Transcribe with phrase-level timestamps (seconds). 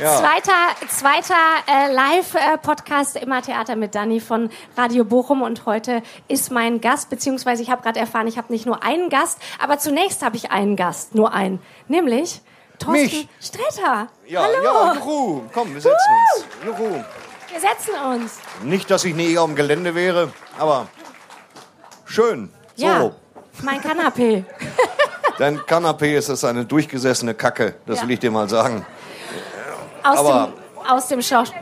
[0.00, 0.16] Ja.
[0.18, 0.52] Zweiter,
[0.88, 1.34] zweiter
[1.66, 7.62] äh, Live-Podcast immer Theater mit Dani von Radio Bochum und heute ist mein Gast, beziehungsweise
[7.62, 10.76] ich habe gerade erfahren, ich habe nicht nur einen Gast, aber zunächst habe ich einen
[10.76, 12.40] Gast, nur einen, nämlich
[12.78, 13.28] Thorsten Mich.
[13.42, 14.08] Sträter.
[14.26, 14.64] Ja, Hallo.
[14.64, 15.42] ja, juhu.
[15.52, 15.96] Komm, wir setzen
[16.34, 16.44] uns.
[16.64, 17.04] Juhu.
[17.52, 18.38] Wir setzen uns.
[18.62, 20.86] Nicht, dass ich nie auf dem Gelände wäre, aber
[22.06, 22.50] schön.
[22.76, 22.86] So.
[22.86, 23.10] Ja,
[23.62, 24.44] mein Kanapee.
[25.36, 28.04] Dein Kanapee ist eine durchgesessene Kacke, das Ja.
[28.04, 28.86] will ich dir mal sagen.
[30.02, 31.60] Aus Aber- dem, aus dem Schauspiel.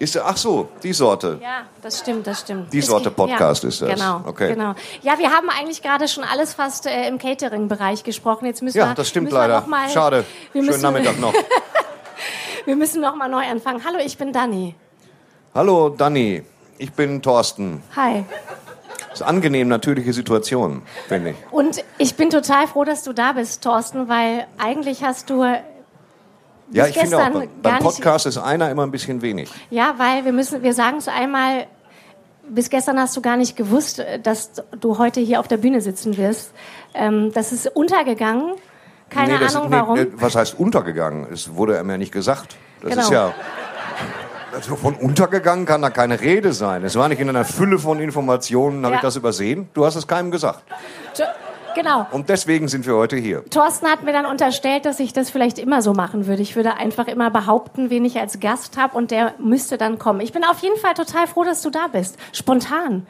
[0.00, 1.40] Ist ach so, die Sorte.
[1.42, 2.72] Ja, das stimmt, das stimmt.
[2.72, 3.90] Die Sorte Podcast ist das.
[3.98, 4.54] Genau, Okay.
[4.54, 4.74] genau.
[5.02, 8.46] Ja, wir haben eigentlich gerade schon alles fast äh, im Catering-Bereich gesprochen.
[8.46, 9.60] Jetzt müssen wir, Ja, das stimmt wir leider.
[9.60, 10.24] Noch mal, Schade.
[10.52, 11.34] Wir Schönen müssen, Nachmittag noch.
[12.64, 13.82] Wir müssen noch mal neu anfangen.
[13.84, 14.76] Hallo, ich bin Dani.
[15.52, 16.44] Hallo Danny,
[16.76, 17.82] ich bin Thorsten.
[17.96, 18.24] Hi.
[19.08, 21.36] Das ist eine angenehm natürliche Situation, finde ich.
[21.50, 25.42] Und ich bin total froh, dass du da bist, Thorsten, weil eigentlich hast du,
[26.70, 27.30] Ja, ich finde auch,
[27.62, 29.50] beim Podcast ist einer immer ein bisschen wenig.
[29.70, 31.66] ja, weil wir müssen, wir sagen es einmal,
[32.48, 36.16] bis gestern hast du gar nicht gewusst, dass du heute hier auf der Bühne sitzen
[36.16, 36.52] wirst.
[36.94, 38.52] Ähm, das ist untergegangen.
[39.10, 39.94] Keine das, Ahnung nee, warum.
[39.98, 41.26] nee, was heißt untergegangen?
[41.32, 42.56] Es wurde mir nicht gesagt.
[42.82, 43.02] Das Genau.
[43.02, 43.34] ist ja.
[44.54, 46.82] Also von untergegangen kann da keine Rede sein.
[46.84, 48.96] Es war nicht in einer Fülle von Informationen, habe Ja.
[48.98, 49.68] ich das übersehen?
[49.74, 50.62] Du hast es keinem gesagt.
[51.78, 52.06] Genau.
[52.10, 53.44] Und deswegen sind wir heute hier.
[53.50, 56.42] Thorsten hat mir dann unterstellt, dass ich das vielleicht immer so machen würde.
[56.42, 60.20] Ich würde einfach immer behaupten, wen ich als Gast habe und der müsste dann kommen.
[60.20, 62.16] Ich bin auf jeden Fall total froh, dass du da bist.
[62.32, 63.06] Spontan.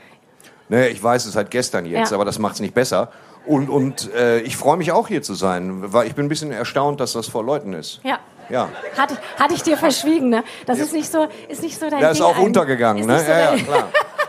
[0.68, 2.16] Nee, ich weiß es seit gestern jetzt, Ja.
[2.16, 3.10] aber das macht es nicht besser.
[3.46, 6.52] Und, und äh, ich freue mich auch hier zu sein, weil ich bin ein bisschen
[6.52, 8.00] erstaunt, dass das vor Leuten ist.
[8.04, 8.18] Ja.
[8.50, 8.68] Ja.
[8.98, 10.44] Hatte, hatte ich dir verschwiegen, ne?
[10.66, 12.16] Das ist nicht so, ist nicht so dein Der Ding.
[12.16, 12.44] ist auch eigentlich.
[12.46, 13.18] untergegangen, ne?
[13.18, 13.88] So Ja, ja, klar.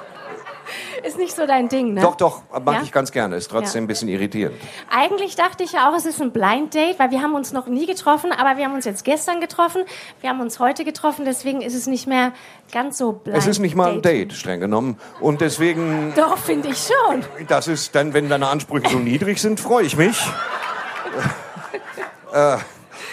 [1.10, 2.02] ist nicht so dein Ding, ne?
[2.02, 2.82] Doch, doch, mag Ja?
[2.84, 3.36] ich ganz gerne.
[3.36, 3.86] Ist trotzdem Ja.
[3.86, 4.56] ein bisschen irritierend.
[4.90, 7.68] Eigentlich dachte ich ja auch, es ist ein Blind Date, weil wir haben uns noch
[7.68, 9.84] nie getroffen, aber wir haben uns jetzt gestern getroffen,
[10.22, 12.32] wir haben uns heute getroffen, deswegen ist es nicht mehr
[12.72, 13.38] ganz so blind.
[13.38, 14.02] Es ist nicht mal ein.
[14.02, 14.98] Date, streng genommen.
[15.20, 17.24] Und deswegen Doch, finde ich schon.
[17.48, 20.18] Das ist dann, wenn deine Ansprüche so niedrig sind, freue ich mich.
[22.34, 22.58] äh,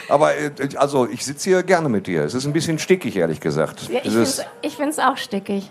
[0.08, 2.24] aber äh, also ich sitze hier gerne mit dir.
[2.24, 3.88] Es ist ein bisschen stickig, ehrlich gesagt.
[3.88, 5.70] Ja, ich es finde ich find's auch stickig.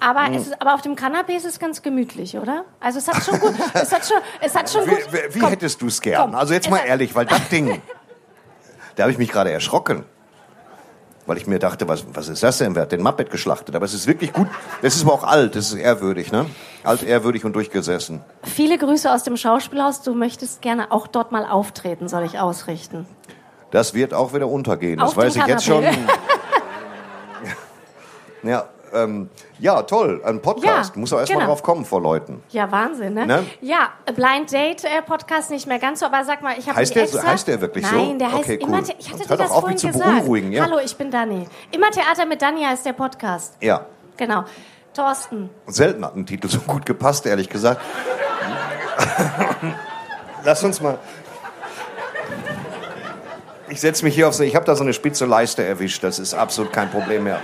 [0.00, 0.34] Aber, Hm.
[0.34, 2.64] es ist, aber auf dem Kanapee ist es ganz gemütlich, oder?
[2.80, 4.98] Also es hat schon gut, es hat schon, es hat schon wie gut.
[5.12, 6.22] wie, wie Komm, hättest du es gern?
[6.22, 6.34] komm.
[6.34, 7.80] Also jetzt mal ehrlich, weil das Ding,
[8.96, 10.04] da habe ich mich gerade erschrocken.
[11.26, 12.74] Weil ich mir dachte, was, was ist das denn?
[12.74, 13.76] Wer hat den Muppet geschlachtet?
[13.76, 14.48] Aber es ist wirklich gut.
[14.82, 15.54] Es ist aber auch alt.
[15.54, 16.46] Es ist ehrwürdig, ne?
[16.82, 18.22] Alt, ehrwürdig und durchgesessen.
[18.42, 20.02] Viele Grüße aus dem Schauspielhaus.
[20.02, 23.06] Du möchtest gerne auch dort mal auftreten, soll ich ausrichten.
[23.70, 24.98] Das wird auch wieder untergehen.
[24.98, 25.84] Das Auf dem weiß ich jetzt schon.
[25.84, 26.00] Kanapee.
[28.42, 29.28] ja, ähm,
[29.58, 30.20] ja, toll.
[30.24, 30.94] Ein Podcast.
[30.94, 31.50] Ja, Muss auch erst mal genau.
[31.50, 32.42] drauf kommen vor Leuten.
[32.50, 33.26] Ja, Wahnsinn, ne?
[33.26, 33.46] Ne?
[33.60, 36.94] Ja, Blind Date äh, Podcast nicht mehr ganz so, aber sag mal, ich habe Heißt
[36.94, 37.22] der extra...
[37.22, 37.94] heißt der wirklich so?
[37.94, 38.68] Nein, der heißt Okay, cool.
[38.68, 38.82] immer...
[38.98, 40.04] Ich hatte Hör dir das auf, vorhin gesagt.
[40.04, 40.64] beunruhigen, ja.
[40.64, 41.46] Hallo, ich bin Dani.
[41.70, 43.54] Immer Theater mit Dani heißt der Podcast.
[43.60, 43.86] Ja.
[44.16, 44.44] Genau.
[44.94, 47.80] Thorsten, Selten hat ein Titel so gut gepasst, ehrlich gesagt.
[50.44, 50.98] Lass uns mal.
[53.68, 54.42] Ich setze mich hier auf so.
[54.42, 56.02] Ich habe da so eine spitze Leiste erwischt.
[56.02, 57.40] Das ist absolut kein Problem mehr.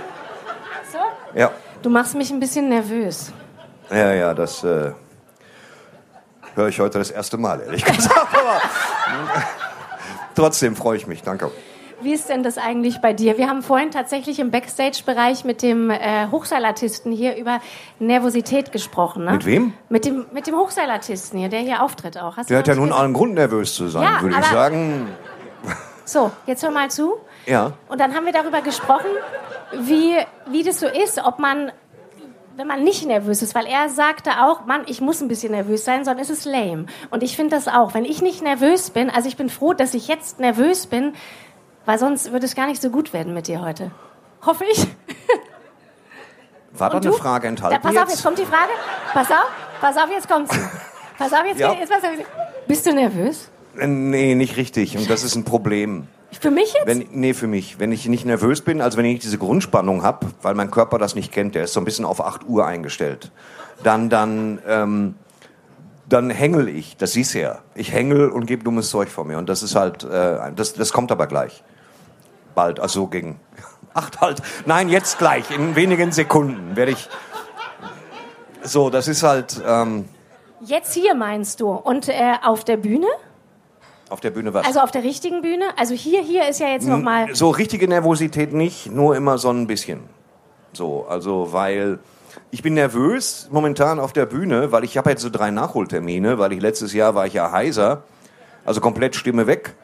[1.35, 1.51] Ja.
[1.81, 3.31] Du machst mich ein bisschen nervös.
[3.89, 4.91] Ja, ja, das äh,
[6.55, 8.27] höre ich heute das erste Mal, ehrlich gesagt.
[8.33, 8.61] Aber
[10.35, 11.23] trotzdem freue ich mich.
[11.23, 11.51] Danke.
[11.99, 13.39] Wie ist denn das eigentlich bei dir?
[13.39, 17.59] Wir haben vorhin tatsächlich im Backstage-Bereich mit dem äh, Hochseilartisten hier über
[17.97, 19.25] Nervosität gesprochen.
[19.25, 19.31] Ne?
[19.31, 19.73] Mit wem?
[19.89, 22.37] Mit dem, mit dem Hochseilartisten hier, der hier auftritt auch.
[22.37, 25.07] Hast Der hat ja nun allen Grund, nervös zu sein, Ja, würde ich sagen.
[26.05, 27.17] So, jetzt hör mal zu.
[27.47, 27.73] Ja.
[27.89, 29.07] Und dann haben wir darüber gesprochen,
[29.73, 30.15] wie,
[30.49, 31.71] wie das so ist, ob man,
[32.55, 35.85] wenn man nicht nervös ist, weil er sagte auch, Mann, ich muss ein bisschen nervös
[35.85, 36.85] sein, sonst ist es lame.
[37.09, 37.93] Und ich finde das auch.
[37.93, 41.13] Wenn ich nicht nervös bin, also ich bin froh, dass ich jetzt nervös bin,
[41.85, 43.91] weil sonst würde es gar nicht so gut werden mit dir heute.
[44.45, 44.87] Hoffe ich.
[46.73, 47.11] War da eine?
[47.13, 48.71] Frage Da, enthalten pass auf, jetzt kommt die Frage.
[49.13, 49.51] Pass auf,
[49.81, 50.55] pass auf, jetzt kommt's.
[51.17, 51.73] Pass auf, jetzt, Ja.
[51.73, 52.11] jetzt pass auf.
[52.67, 53.49] Bist du nervös?
[53.79, 54.97] Äh, Nee, nicht richtig.
[54.97, 56.07] Und das ist ein Problem.
[56.39, 56.85] Für mich jetzt?
[56.87, 57.79] Wenn, nee, für mich.
[57.79, 60.97] Wenn ich nicht nervös bin, also wenn ich nicht diese Grundspannung habe, weil mein Körper
[60.97, 63.31] das nicht kennt, der ist so ein bisschen auf 8 Uhr eingestellt,
[63.83, 65.15] dann, dann, ähm,
[66.09, 66.97] dann hängel ich.
[66.97, 67.59] Das siehst du ja.
[67.75, 69.37] Ich hängel und gebe dummes Zeug vor mir.
[69.37, 71.63] Und das ist halt, äh, das, das kommt aber gleich.
[72.55, 73.39] Bald, also gegen
[73.93, 74.41] acht halt.
[74.65, 75.49] Nein, jetzt gleich.
[75.51, 77.09] In wenigen Sekunden werde ich.
[78.63, 80.05] So, das ist halt ähm,
[80.59, 81.69] Jetzt hier meinst du?
[81.69, 83.07] Und äh, auf der Bühne?
[84.09, 84.65] Auf der Bühne was.
[84.65, 85.65] Also auf der richtigen Bühne?
[85.77, 87.35] Also hier, hier ist ja jetzt nochmal.
[87.35, 90.01] So richtige Nervosität nicht, nur immer so ein bisschen.
[90.73, 91.99] So, also weil
[92.51, 96.53] ich bin nervös momentan auf der Bühne, weil ich habe jetzt so drei Nachholtermine, weil
[96.53, 98.03] ich letztes Jahr war ich ja heiser,
[98.65, 99.75] also komplett Stimme weg.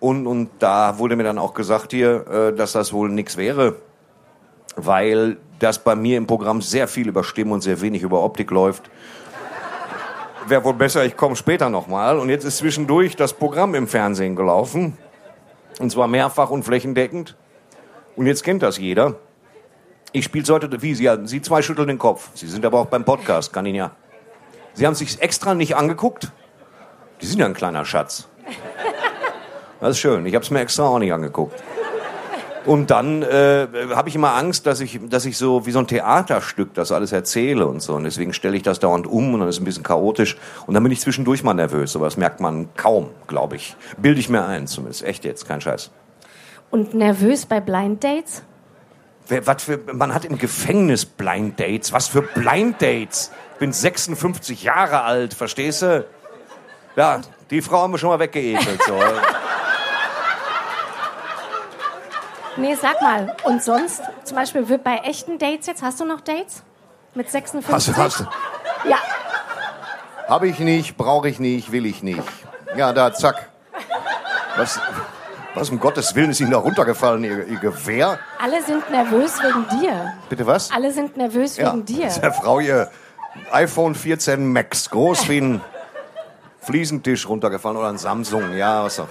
[0.00, 3.76] Und, und da wurde mir dann auch gesagt hier, äh, dass das wohl nichts wäre,
[4.74, 8.50] weil das bei mir im Programm sehr viel über Stimme und sehr wenig über Optik
[8.50, 8.90] läuft.
[10.48, 12.18] Wäre wohl besser, ich komme später nochmal.
[12.18, 14.98] Und jetzt ist zwischendurch das Programm im Fernsehen gelaufen.
[15.78, 17.36] Und zwar mehrfach und flächendeckend.
[18.16, 19.16] Und jetzt kennt das jeder.
[20.12, 22.30] Ich spiele heute, wie, Sie, Sie zwei schütteln den Kopf.
[22.34, 23.92] Sie sind aber auch beim Podcast, kann Ihnen ja.
[24.74, 26.32] Sie haben sich extra nicht angeguckt?
[27.20, 28.28] Die sind ja ein kleiner Schatz.
[29.80, 30.26] Das ist schön.
[30.26, 31.62] Ich habe es mir extra auch nicht angeguckt.
[32.64, 35.86] Und dann äh, habe ich immer Angst, dass ich, dass ich so wie so ein
[35.86, 37.94] Theaterstück das alles erzähle und so.
[37.94, 40.36] Und deswegen stelle ich das dauernd um und dann ist es ein bisschen chaotisch.
[40.66, 41.96] Und dann bin ich zwischendurch mal nervös.
[41.96, 43.76] Aber das merkt man kaum, glaube ich.
[43.98, 45.02] Bilde ich mir ein zumindest.
[45.02, 45.90] Echt jetzt, kein Scheiß.
[46.70, 48.42] Und nervös bei Blind Dates?
[49.28, 51.92] Wer, was für, man hat im Gefängnis Blind Dates.
[51.92, 53.30] Was für Blind Dates?
[53.54, 56.04] Ich bin 56 Jahre alt, verstehst du?
[56.96, 57.20] Ja,
[57.50, 58.82] die Frau haben wir schon mal weggeekelt.
[58.86, 58.94] So.
[62.56, 63.34] Nee, sag mal.
[63.44, 66.62] Und sonst, zum Beispiel bei echten Dates jetzt, hast du noch Dates?
[67.14, 67.72] Mit 56?
[67.72, 68.88] Hast du, hast du.
[68.88, 68.96] Ja.
[70.28, 72.22] Habe ich nicht, brauche ich nicht, will ich nicht.
[72.76, 73.48] Ja, da, zack.
[74.56, 74.80] Was,
[75.54, 78.18] was um Gottes Willen ist Ihnen da runtergefallen, Ihr, Ihr Gewehr?
[78.38, 80.14] Alle sind nervös wegen dir.
[80.28, 80.70] Bitte was?
[80.70, 82.06] Alle sind nervös Ja, wegen dir.
[82.06, 82.90] ist der Frau Ihr
[83.50, 85.60] iPhone 14 Max, groß wie ein
[86.60, 89.08] Fliesentisch runtergefallen oder ein Samsung, ja, was auch.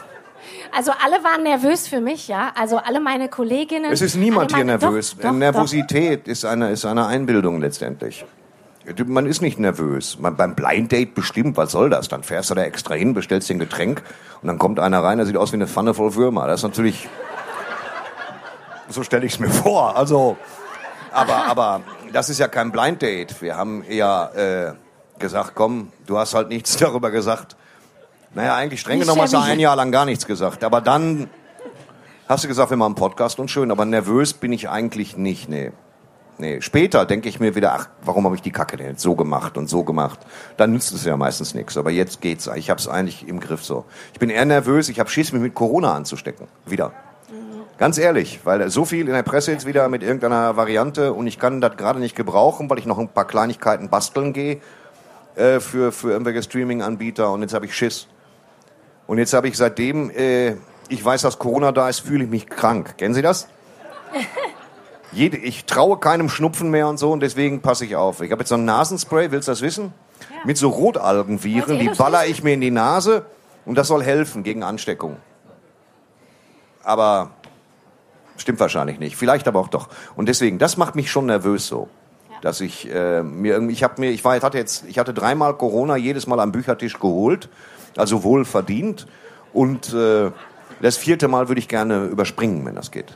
[0.75, 2.51] Also alle waren nervös für mich, ja.
[2.55, 3.91] Also alle meine Kolleginnen.
[3.91, 5.15] Es ist niemand hier meine- nervös.
[5.15, 8.25] Doch, doch, Nervosität ist eine, ist eine Einbildung letztendlich.
[9.05, 10.17] Man ist nicht nervös.
[10.19, 12.07] Man, beim Blind Date bestimmt, was soll das?
[12.07, 14.01] Dann fährst du da extra hin, bestellst dir ein Getränk
[14.41, 16.47] und dann kommt einer rein, der sieht aus wie eine Pfanne voll Würmer.
[16.47, 17.07] Das ist natürlich.
[18.89, 19.95] So stelle ich es mir vor.
[19.95, 20.35] Also,
[21.11, 23.41] aber, aber das ist ja kein Blind Date.
[23.41, 27.55] Wir haben eher äh, gesagt, komm, du hast halt nichts darüber gesagt.
[28.33, 30.63] Naja, eigentlich streng genommen hast du ein Jahr lang gar nichts gesagt.
[30.63, 31.29] Aber dann
[32.27, 35.49] hast du gesagt, wir machen einen Podcast und schön, aber nervös bin ich eigentlich nicht,
[35.49, 35.71] nee.
[36.37, 39.15] Nee, später denke ich mir wieder, ach, warum habe ich die Kacke denn jetzt so
[39.15, 40.19] gemacht und so gemacht?
[40.57, 41.77] Dann nützt es ja meistens nichts.
[41.77, 42.49] Aber jetzt geht's.
[42.55, 43.85] Ich habe es eigentlich im Griff so.
[44.13, 44.89] Ich bin eher nervös.
[44.89, 46.47] Ich habe Schiss, mich mit Corona anzustecken.
[46.65, 46.93] Wieder.
[47.77, 51.39] Ganz ehrlich, weil so viel in der Presse jetzt wieder mit irgendeiner Variante und ich
[51.39, 54.61] kann das gerade nicht gebrauchen, weil ich noch ein paar Kleinigkeiten basteln gehe
[55.35, 58.07] äh, für, für irgendwelche Streaming-Anbieter und jetzt habe ich Schiss.
[59.07, 60.55] Und jetzt habe ich seitdem, äh,
[60.89, 62.97] ich weiß, dass Corona da ist, fühle ich mich krank.
[62.97, 63.47] Kennen Sie das?
[65.11, 68.21] Jede, ich traue keinem Schnupfen mehr und so und deswegen passe ich auf.
[68.21, 69.93] Ich habe jetzt so ein Nasenspray, willst du das wissen?
[70.45, 73.25] Mit so Rotalgenviren, die baller ich mir in die Nase
[73.65, 75.17] und das soll helfen gegen Ansteckung.
[76.83, 77.31] Aber
[78.37, 79.15] stimmt wahrscheinlich nicht.
[79.15, 79.89] Vielleicht aber auch doch.
[80.15, 81.89] Und deswegen, das macht mich schon nervös so.
[82.41, 85.13] Dass ich äh, mir irgendwie, ich habe mir, ich war, ich hatte jetzt, ich hatte
[85.13, 87.49] dreimal Corona, jedes Mal am Büchertisch geholt,
[87.95, 89.07] also wohl verdient.
[89.53, 90.31] Und äh,
[90.81, 93.15] das vierte Mal würde ich gerne überspringen, wenn das geht.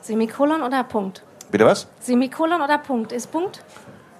[0.00, 1.22] Semikolon oder Punkt?
[1.52, 1.86] Bitte was?
[2.00, 3.12] Semikolon oder Punkt?
[3.12, 3.62] Ist Punkt?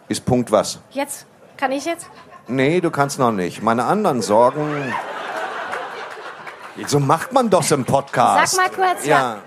[0.09, 0.79] Ist Punkt was?
[0.91, 1.27] Jetzt?
[1.57, 2.07] Kann ich jetzt?
[2.47, 3.63] Nee, du kannst noch nicht.
[3.63, 4.93] Meine anderen Sorgen.
[6.87, 8.55] So macht man doch so einen Podcast.
[8.55, 9.39] Sag mal kurz, ja.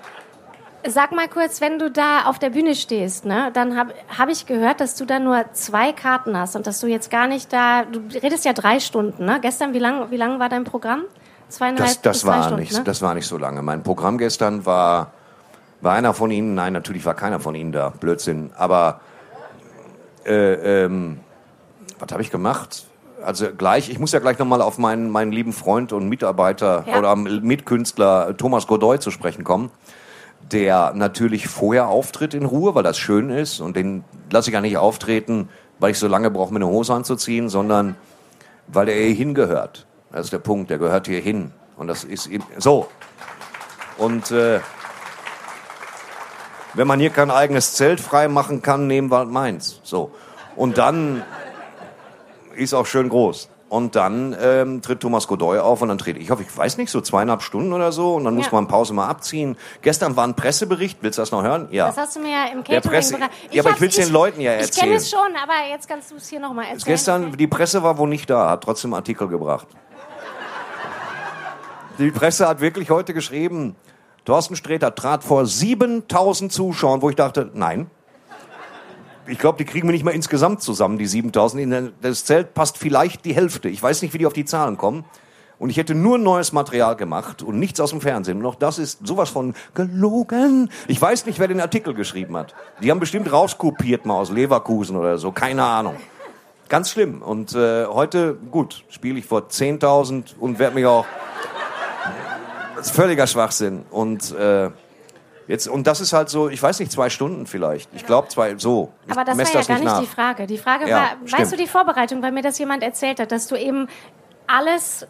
[0.87, 4.45] Sag mal kurz, wenn du da auf der Bühne stehst, ne, dann habe hab ich
[4.45, 7.83] gehört, dass du da nur zwei Karten hast und dass du jetzt gar nicht da.
[7.85, 9.39] Du redest ja drei Stunden, ne?
[9.41, 11.01] Gestern, wie lang, wie lang war dein Programm?
[11.49, 12.83] Zweieinhalb Das, das, bis war Stunden, nicht, ne?
[12.83, 13.61] das war nicht so lange.
[13.61, 15.11] Mein Programm gestern war,
[15.81, 19.01] war einer von Ihnen, nein, natürlich war keiner von Ihnen da, Blödsinn, aber
[20.25, 21.19] äh, ähm,
[21.99, 22.85] was habe ich gemacht?
[23.23, 26.99] Also gleich, ich muss ja gleich nochmal auf meinen, meinen lieben Freund und Mitarbeiter Ja.
[26.99, 29.71] oder Mitkünstler Thomas Godoy zu sprechen kommen,
[30.51, 34.61] der natürlich vorher auftritt in Ruhe, weil das schön ist und den lasse ich ja
[34.61, 35.49] nicht auftreten,
[35.79, 37.95] weil ich so lange brauche, mir eine Hose anzuziehen, sondern
[38.67, 39.85] weil er hier hingehört.
[40.11, 41.51] Das ist der Punkt, der gehört hier hin.
[41.77, 42.87] Und das ist ihm so.
[43.97, 44.59] Und äh,
[46.73, 49.79] wenn man hier kein eigenes Zelt frei machen kann, nehmen wir halt meins.
[49.83, 50.11] So.
[50.55, 51.23] Und dann
[52.55, 53.49] ist auch schön groß.
[53.75, 56.89] Und dann ähm, tritt Thomas Godoy auf und dann trete ich auf, ich weiß nicht,
[56.89, 58.15] so zweieinhalb Stunden oder so.
[58.15, 58.51] Und dann muss Ja.
[58.53, 59.57] man Pause mal abziehen.
[59.81, 61.67] Gestern war ein Pressebericht, willst du das noch hören?
[61.71, 61.87] Ja.
[61.87, 64.39] Das hast du mir ja im Der Presse- Catering Ja, aber ich will's den Leuten
[64.39, 64.93] ja Ich kenne erzählen.
[64.95, 66.85] es schon, aber jetzt kannst du es hier nochmal erzählen.
[66.85, 69.67] Gestern, die Presse war wohl nicht da, hat trotzdem Artikel gebracht.
[71.97, 73.75] Die Presse hat wirklich heute geschrieben,
[74.25, 77.89] Thorsten Sträter trat vor 7000 Zuschauern, wo ich dachte, nein.
[79.27, 81.61] Ich glaube, die kriegen wir nicht mal insgesamt zusammen, die 7000.
[81.63, 83.69] In das Zelt passt vielleicht die Hälfte.
[83.69, 85.05] Ich weiß nicht, wie die auf die Zahlen kommen.
[85.57, 88.39] Und ich hätte nur neues Material gemacht und nichts aus dem Fernsehen.
[88.39, 90.69] Und auch das ist sowas von gelogen.
[90.87, 92.53] Ich weiß nicht, wer den Artikel geschrieben hat.
[92.81, 95.31] Die haben bestimmt rauskopiert mal aus Leverkusen oder so.
[95.31, 95.95] Keine Ahnung.
[96.67, 97.21] Ganz schlimm.
[97.21, 101.05] Und äh, heute, gut, spiele ich vor 10.000 und werde mich auch
[102.81, 103.85] ist völliger Schwachsinn.
[103.89, 104.69] Und äh,
[105.47, 107.89] jetzt und das ist halt so, ich weiß nicht, zwei Stunden vielleicht.
[107.93, 108.91] Ich glaube zwei so.
[109.09, 109.99] Aber das war ja das gar nicht nach.
[109.99, 110.47] die Frage.
[110.47, 111.39] Die Frage Ja, war, stimmt.
[111.41, 113.87] weißt du die Vorbereitung, weil mir das jemand erzählt hat, dass du eben
[114.47, 115.05] alles,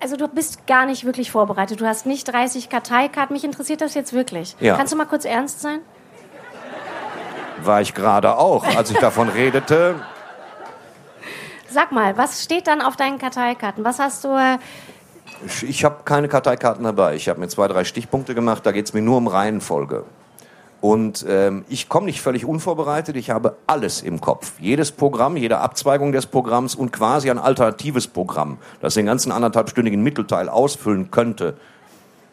[0.00, 1.80] also du bist gar nicht wirklich vorbereitet.
[1.80, 3.34] Du hast nicht 30 Karteikarten.
[3.34, 4.56] Mich interessiert das jetzt wirklich.
[4.60, 4.76] Ja.
[4.76, 5.80] Kannst du mal kurz ernst sein?
[7.62, 9.94] War ich gerade auch, als ich davon redete.
[11.70, 13.84] Sag mal, was steht dann auf deinen Karteikarten?
[13.84, 14.28] Was hast du?
[15.46, 17.16] Ich, ich habe keine Karteikarten dabei.
[17.16, 18.64] Ich habe mir zwei, drei Stichpunkte gemacht.
[18.64, 20.04] Da geht es mir nur um Reihenfolge.
[20.80, 23.16] Und ähm, ich komme nicht völlig unvorbereitet.
[23.16, 24.52] Ich habe alles im Kopf.
[24.60, 30.02] Jedes Programm, jede Abzweigung des Programms und quasi ein alternatives Programm, das den ganzen anderthalbstündigen
[30.02, 31.56] Mittelteil ausfüllen könnte.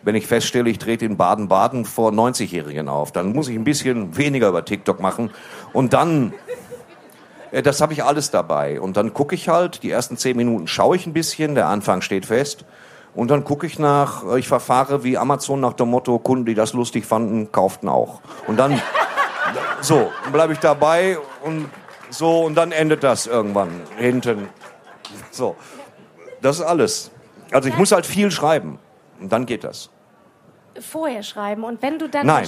[0.03, 4.18] Wenn ich feststelle, ich trete in Baden-Baden vor 90-Jährigen auf, dann muss ich ein bisschen
[4.18, 5.30] weniger über TikTok machen.
[5.72, 6.34] Und dann
[7.51, 8.82] äh, das habe ich alles dabei.
[8.82, 12.01] Und dann gucke ich halt, die ersten zehn Minuten schaue ich ein bisschen, der Anfang
[12.01, 12.65] steht fest.
[13.13, 16.56] Und dann gucke ich nach, äh, ich verfahre wie Amazon nach dem Motto, Kunden, die
[16.56, 18.22] das lustig fanden, kauften auch.
[18.48, 18.82] Und dann,
[19.82, 21.70] so, bleibe ich dabei und
[22.10, 24.50] so, und dann endet das irgendwann hinten.
[25.32, 25.56] So,
[26.41, 27.12] das ist alles.
[27.51, 28.80] Also ich muss halt viel schreiben.
[29.20, 29.89] Und dann geht das.
[30.80, 32.48] vorher schreiben und wenn du dann Nein,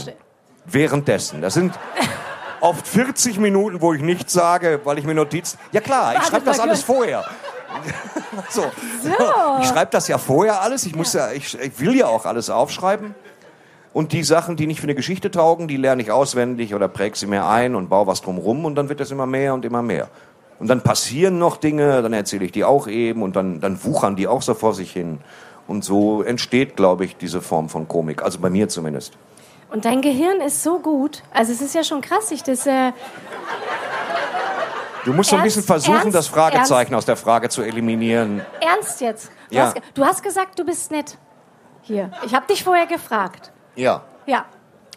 [0.66, 1.42] währenddessen.
[1.42, 1.78] Das sind
[2.62, 5.60] oft 40 Minuten, wo ich nichts sage, weil ich mir Notizen.
[5.72, 7.24] Ja klar, ich schreibe das alles vorher.
[8.50, 8.64] so.
[9.62, 10.86] Ich schreibe das ja vorher alles.
[10.86, 13.16] Ich muss ja, ich, ich will ja auch alles aufschreiben.
[13.94, 17.16] Und die Sachen, die nicht für eine Geschichte taugen, die lerne ich auswendig oder präg
[17.16, 19.84] sie mir ein und baue was drumrum und dann wird das immer mehr und immer
[19.84, 20.10] mehr.
[20.60, 24.16] Und dann passieren noch Dinge, dann erzähle ich die auch eben und dann, dann wuchern
[24.16, 25.20] die auch so vor sich hin.
[25.68, 28.24] Und so entsteht, glaube ich, diese Form von Komik.
[28.24, 29.14] Also bei mir zumindest.
[29.72, 31.24] Und dein Gehirn ist so gut.
[31.34, 32.68] Also es ist ja schon krass, sich das.
[32.68, 32.92] Äh,
[35.06, 35.56] Du musst so ein Ernst?
[35.58, 36.16] bisschen versuchen, Ernst?
[36.16, 38.42] das Fragezeichen aus der Frage zu eliminieren.
[38.62, 39.30] ernst jetzt.
[39.50, 39.66] Du, Ja.
[39.66, 41.18] hast, du hast gesagt, du bist nett.
[41.82, 42.10] Hier.
[42.26, 43.52] Ich habe dich vorher gefragt.
[43.76, 44.02] Ja.
[44.26, 44.46] Ja.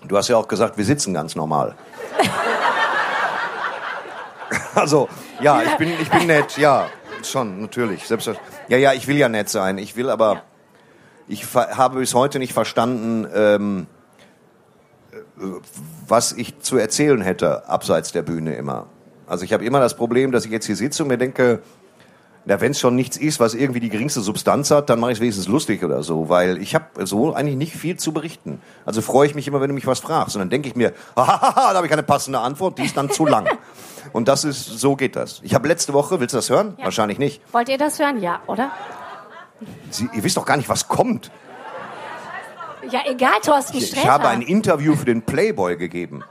[0.06, 1.74] Du hast ja auch gesagt, wir sitzen ganz normal.
[4.74, 5.08] also,
[5.40, 6.86] ja, ich bin, ich bin nett, ja,
[7.24, 8.06] schon, natürlich.
[8.06, 8.56] Selbstverständlich.
[8.68, 9.78] Ja, ja, ich will ja nett sein.
[9.78, 10.42] Ich will aber,
[11.26, 13.86] ich ver- habe bis heute nicht verstanden, ähm,
[15.12, 15.16] äh,
[16.06, 18.86] was ich zu erzählen hätte, abseits der Bühne immer.
[19.26, 21.60] Also ich habe immer das Problem, dass ich jetzt hier sitze und mir denke,
[22.48, 25.18] na, wenn es schon nichts ist, was irgendwie die geringste Substanz hat, dann mache ich
[25.18, 28.60] es wenigstens lustig oder so, weil ich habe so eigentlich nicht viel zu berichten.
[28.84, 30.36] Also freue ich mich immer, wenn du mich was fragst.
[30.36, 33.10] Und dann denke ich mir, hahaha, da habe ich keine passende Antwort, die ist dann
[33.10, 33.48] zu lang.
[34.12, 35.40] Und das ist, so geht das.
[35.42, 36.74] Ich habe letzte Woche, willst du das hören?
[36.78, 36.84] Ja.
[36.84, 37.42] Wahrscheinlich nicht.
[37.52, 38.22] Wollt ihr das hören?
[38.22, 38.70] Ja, oder?
[39.90, 41.32] Sie, ihr wisst doch gar nicht, was kommt.
[42.90, 44.02] Ja, egal, Thorsten Ich, Sträter.
[44.02, 46.22] ich habe ein Interview für den Playboy gegeben.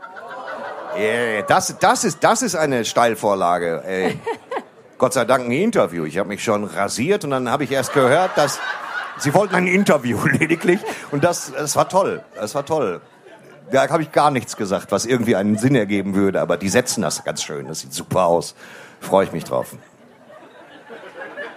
[0.98, 3.84] Yeah, das, das, ist, das ist eine Steilvorlage.
[3.86, 4.20] Ey.
[4.98, 6.06] Gott sei Dank ein Interview.
[6.06, 8.60] Ich habe mich schon rasiert und dann habe ich erst gehört, dass
[9.18, 10.80] sie wollten ein Interview lediglich.
[11.12, 12.24] Und das, das war toll.
[12.36, 13.02] Das war toll.
[13.72, 16.40] Da habe ich gar nichts gesagt, was irgendwie einen Sinn ergeben würde.
[16.40, 17.68] Aber die setzen das ganz schön.
[17.68, 18.56] Das sieht super aus.
[19.02, 19.76] Freue ich mich drauf.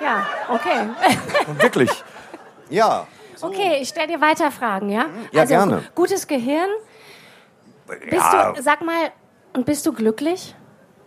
[0.02, 0.88] Ja, okay.
[1.46, 1.90] Und wirklich.
[2.70, 3.06] Ja.
[3.40, 5.06] Okay, ich stelle dir weiter Fragen, ja?
[5.30, 5.84] Ja, also, gerne.
[5.94, 6.68] Gutes Gehirn.
[7.86, 9.12] Bist ja, du, sag mal,
[9.58, 10.54] und bist du glücklich?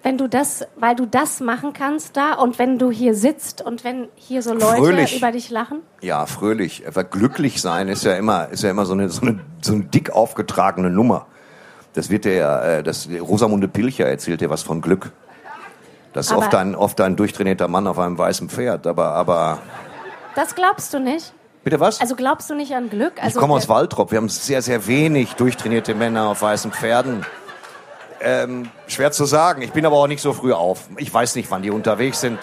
[0.03, 3.84] Wenn du das, weil du das machen kannst da und wenn du hier sitzt und
[3.84, 5.17] wenn hier so Leute Fröhlich.
[5.17, 5.81] über dich lachen?
[6.01, 6.88] Ja, fröhlich.
[6.88, 9.84] Aber glücklich sein ist ja immer, ist ja immer so eine, so eine, so eine
[9.84, 11.27] dick aufgetragene Nummer.
[11.93, 15.12] Das wird ja, äh, das, Rosamunde Pilcher erzählt dir was von Glück.
[16.13, 19.60] Das ist Aber- oft ein, oft ein durchtrainierter Mann auf einem weißen Pferd, aber, aber,
[20.36, 21.31] Das glaubst du nicht?
[21.63, 22.01] bitte was?
[22.01, 23.13] Also glaubst du nicht an Glück?
[23.17, 24.10] ich Also, komme aus Waltrop.
[24.12, 27.24] Wir haben sehr, sehr wenig durchtrainierte Männer auf weißen Pferden.
[28.24, 29.62] Ähm, schwer zu sagen.
[29.62, 30.88] Ich bin aber auch nicht so früh auf.
[30.98, 32.40] Ich weiß nicht, wann die unterwegs sind.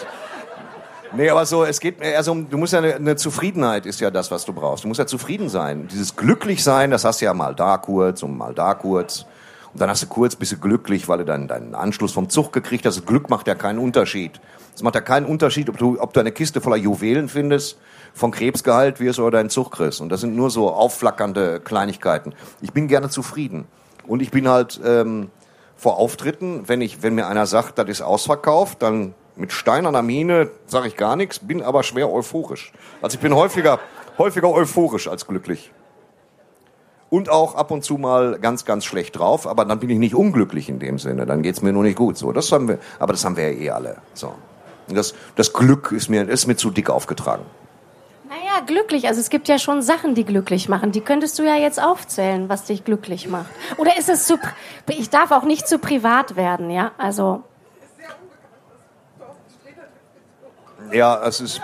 [1.11, 4.29] Nee, aber so, es geht, also du musst ja eine, eine Zufriedenheit ist ja das,
[4.29, 4.83] was du brauchst.
[4.83, 5.87] Du musst ja zufrieden sein.
[5.87, 9.25] Dieses glücklich sein, das hast du ja mal da kurz und mal da kurz.
[9.73, 12.53] Und dann hast du kurz, bist du glücklich, weil du dann deinen Anschluss vom Zug
[12.53, 13.05] gekriegt hast.
[13.05, 14.39] Glück macht ja keinen Unterschied.
[14.75, 17.77] Es macht ja keinen Unterschied, ob du, ob du eine Kiste voller Juwelen findest,
[18.13, 20.01] von Krebs geheilt wirst oder deinen Zug kriegst.
[20.01, 22.33] Und das sind nur so aufflackernde Kleinigkeiten.
[22.61, 23.67] Ich bin gerne zufrieden.
[24.07, 25.29] Und ich bin halt ähm,
[25.79, 30.51] vor Auftritten, wenn ich, wenn mir einer sagt, das ist ausverkauft, dann mit steinerner Miene
[30.67, 32.73] sage ich gar nichts, bin aber schwer euphorisch.
[33.01, 33.79] Also ich bin häufiger,
[34.17, 35.71] häufiger euphorisch als glücklich.
[37.09, 40.15] Und auch ab und zu mal ganz, ganz schlecht drauf, aber dann bin ich nicht
[40.15, 42.17] unglücklich in dem Sinne, dann geht's mir nur nicht gut.
[42.17, 43.97] So, das haben wir, aber das haben wir ja eh alle.
[44.13, 44.33] So.
[44.89, 47.45] Das, das Glück ist mir, ist mir zu dick aufgetragen.
[48.65, 49.07] Glücklich.
[49.07, 50.91] Also es gibt ja schon Sachen, die glücklich machen.
[50.91, 53.49] Die könntest du ja jetzt aufzählen, was dich glücklich macht.
[53.77, 54.37] Oder ist es zu,
[54.87, 56.91] ich darf auch nicht zu privat werden, ja?
[56.97, 57.43] Also,
[60.91, 61.61] Ja, es ist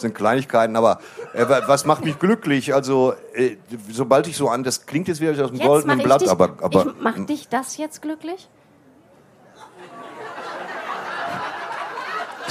[0.00, 1.00] sind Kleinigkeiten, aber
[1.34, 2.74] äh, was macht mich glücklich?
[2.74, 3.56] Also, äh,
[3.90, 6.56] sobald ich so an, das klingt jetzt wieder aus dem Jetzt goldenen Blatt, dich, aber,
[6.60, 8.48] aber ich mach dich das jetzt glücklich?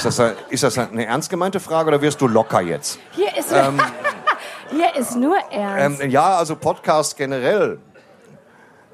[0.04, 2.98] Ist, das, ein- ist das eine ernst gemeinte Frage oder wirst du locker jetzt?
[3.12, 3.52] Hier ist,
[4.70, 6.00] hier ist nur Ernst.
[6.02, 7.78] Ähm, ja, also Podcast generell.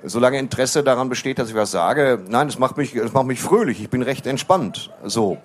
[0.05, 3.41] Solange Interesse daran besteht, dass ich was sage, nein, das macht mich, das macht mich
[3.41, 3.81] fröhlich.
[3.81, 4.91] Ich bin recht entspannt.
[5.05, 5.39] So.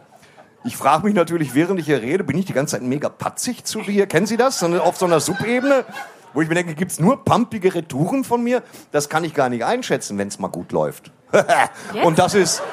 [0.63, 3.63] Ich frage mich natürlich, während ich hier rede, bin ich die ganze Zeit mega patzig
[3.65, 4.05] zu dir?
[4.05, 4.61] Kennen Sie das?
[4.63, 5.85] Eine- Auf so einer Subebene?
[6.33, 8.61] Wo ich mir denke, gibt's nur pumpige Retouren von mir?
[8.91, 11.11] Das kann ich gar nicht einschätzen, wenn es mal gut läuft.
[12.03, 12.61] Und das ist...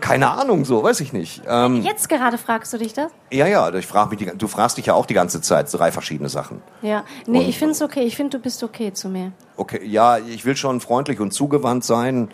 [0.00, 1.42] Keine Ahnung, so, weiß ich nicht.
[1.46, 3.10] Ähm, Jetzt gerade fragst du dich das?
[3.30, 5.92] ja, ja, ich frag mich die, du fragst dich ja auch die ganze Zeit drei
[5.92, 6.62] verschiedene Sachen.
[6.80, 7.04] Ja.
[7.26, 8.02] Nee, Und- ich finde es okay.
[8.02, 9.32] Ich finde, du bist okay zu mir.
[9.56, 12.30] Okay, ja, ich will schon freundlich und zugewandt sein,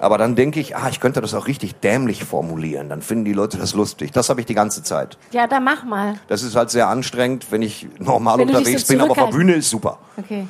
[0.00, 2.88] aber dann denke ich, ah, ich könnte das auch richtig dämlich formulieren.
[2.88, 4.10] Dann finden die Leute das lustig.
[4.12, 5.18] Das habe ich die ganze Zeit.
[5.30, 6.14] Ja, dann mach mal.
[6.28, 9.26] Das ist halt sehr anstrengend, wenn ich normal Wenn unterwegs so bin, aber auf der
[9.26, 9.98] Bühne ist super.
[10.16, 10.46] Okay.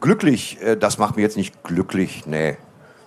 [0.00, 2.56] Glücklich, äh, das macht mir jetzt nicht glücklich, nee.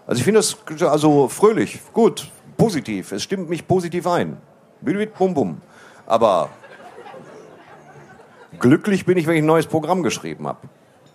[0.05, 3.11] Also ich finde das also fröhlich, gut, positiv.
[3.11, 4.37] Es stimmt mich positiv ein.
[4.81, 5.61] Bum bum.
[6.05, 6.49] Aber
[8.59, 10.67] glücklich bin ich, wenn ich ein neues Programm geschrieben habe.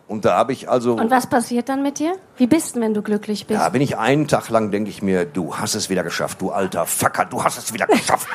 [0.06, 2.14] Und da habe ich also Und was passiert dann mit dir?
[2.38, 3.60] Wie bist du, wenn du glücklich bist?
[3.60, 6.50] Ja, bin ich einen Tag lang, denke ich mir, du hast es wieder geschafft, du
[6.50, 8.26] alter Fucker, du hast es wieder geschafft.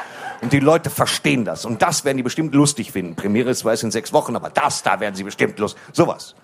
[0.41, 1.65] Und die Leute verstehen das.
[1.65, 3.15] Und das werden die bestimmt lustig finden.
[3.15, 5.81] Premiere ist zwar erst in sechs Wochen, aber das, da werden sie bestimmt lustig.
[5.93, 6.35] Sowas.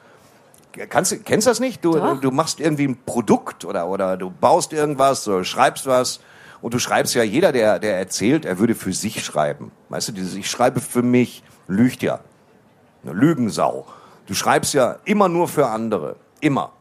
[0.87, 1.83] Kannst, kennst du das nicht?
[1.83, 2.21] Du, Doch.
[2.21, 6.19] du machst irgendwie ein Produkt oder, oder du baust irgendwas oder schreibst was.
[6.61, 9.71] Und du schreibst ja, jeder, der, der erzählt, er würde für sich schreiben.
[9.89, 12.19] Weißt du, dieses Ich schreibe für mich, lügt ja.
[13.03, 13.85] Eine Lügensau.
[14.27, 16.17] Du schreibst ja immer nur für andere.
[16.41, 16.73] Immer.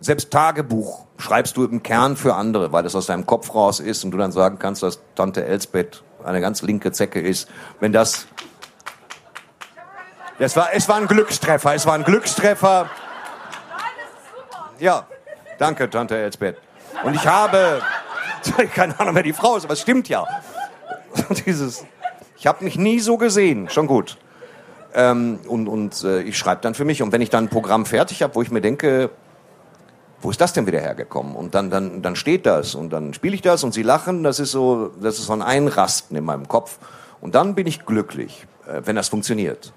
[0.00, 4.04] Selbst Tagebuch schreibst du im Kern für andere, weil es aus deinem Kopf raus ist
[4.04, 7.48] und du dann sagen kannst, dass Tante Elsbeth eine ganz linke Zecke ist.
[7.80, 8.26] Wenn das.
[10.38, 11.74] Das war, es war ein Glückstreffer.
[11.74, 12.90] Es war ein Glückstreffer.
[14.82, 15.06] Ja,
[15.58, 16.56] danke, Tante Elsbeth.
[17.04, 17.80] Und ich habe.
[18.74, 20.26] Keine Ahnung, wer die Frau ist, aber es stimmt ja.
[21.46, 21.84] Dieses.
[22.36, 23.68] Ich habe mich nie so gesehen.
[23.70, 24.18] Schon gut
[24.94, 27.02] und, und äh, ich schreibe dann für mich.
[27.02, 29.10] Und wenn ich dann ein Programm fertig habe, wo ich mir denke,
[30.20, 31.34] wo ist das denn wieder hergekommen?
[31.34, 34.22] Und dann, dann, dann steht das und dann spiele ich das und sie lachen.
[34.22, 36.78] Das ist so, das ist so ein Einrasten in meinem Kopf.
[37.20, 39.72] Und dann bin ich glücklich, äh, wenn das funktioniert.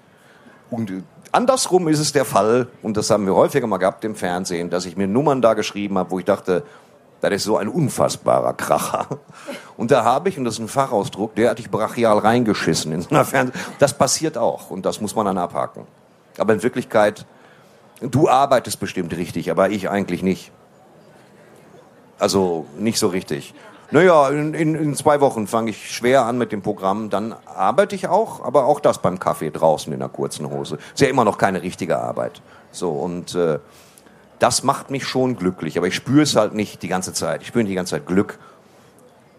[0.70, 1.02] Und äh,
[1.36, 4.86] andersrum ist es der Fall, und das haben wir häufiger mal gehabt im Fernsehen, dass
[4.86, 6.64] ich mir Nummern da geschrieben habe, wo ich dachte,
[7.20, 9.06] das ist so ein unfassbarer Kracher.
[9.76, 13.24] Und da habe ich, und das ist ein Fachausdruck, derartig brachial reingeschissen in so einer
[13.24, 13.52] Fernseh.
[13.78, 15.86] Das passiert auch und das muss man dann abhaken.
[16.38, 17.26] Aber in Wirklichkeit,
[18.00, 20.52] du arbeitest bestimmt richtig, aber ich eigentlich nicht.
[22.18, 23.54] Also nicht so richtig.
[23.90, 27.10] Naja, in, in, in zwei Wochen fange ich schwer an mit dem Programm.
[27.10, 30.78] Dann arbeite ich auch, aber auch das beim Kaffee draußen in einer kurzen Hose.
[30.94, 32.42] Ist ja immer noch keine richtige Arbeit.
[32.72, 33.58] So, und äh,
[34.38, 35.78] das macht mich schon glücklich.
[35.78, 37.42] Aber ich spüre es halt nicht die ganze Zeit.
[37.42, 38.38] Ich spüre nicht die ganze Zeit Glück.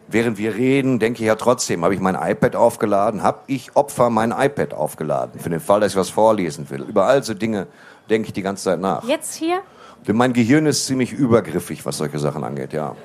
[0.09, 4.09] Während wir reden, denke ich ja trotzdem, habe ich mein iPad aufgeladen, habe ich Opfer
[4.09, 6.83] mein iPad aufgeladen, für den Fall, dass ich was vorlesen will.
[6.83, 7.67] Über all so Dinge
[8.09, 9.03] denke ich die ganze Zeit nach.
[9.03, 9.59] Jetzt hier?
[10.07, 12.95] Denn mein Gehirn ist ziemlich übergriffig, was solche Sachen angeht, ja.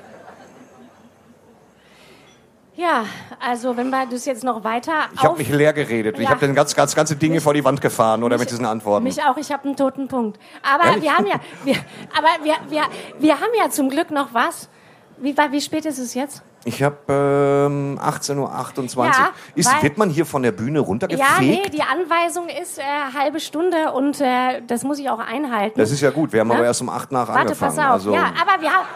[2.75, 3.05] Ja,
[3.39, 6.15] also wenn wir das jetzt noch weiter Ich habe mich leer geredet.
[6.17, 6.29] Ich Ja.
[6.31, 9.03] habe dann ganz, ganz ganze Dinge vor die Wand gefahren oder mit diesen Antworten.
[9.03, 10.39] Mich auch, ich habe einen toten Punkt.
[10.63, 11.03] Aber Ehrlich?
[11.03, 11.75] wir haben ja, wir,
[12.17, 12.81] aber wir, wir,
[13.19, 14.69] wir haben ja zum Glück noch was.
[15.17, 16.41] Wie, wie spät ist es jetzt?
[16.65, 19.05] Ich habe ähm, 18.28 Uhr.
[19.05, 21.29] Ja, ist, weil- wird man hier von der Bühne runtergefegt?
[21.29, 22.83] Ja, nee, die Anweisung ist äh,
[23.15, 25.77] halbe Stunde und äh, das muss ich auch einhalten.
[25.79, 26.33] Das ist ja gut.
[26.33, 26.55] Wir haben Ne?
[26.55, 27.75] aber erst um 8 nach Warte, angefangen.
[27.75, 27.91] pass auf.
[27.93, 28.87] Also, Ja, aber wir haben...